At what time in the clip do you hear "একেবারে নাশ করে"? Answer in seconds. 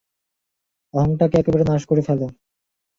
1.37-2.01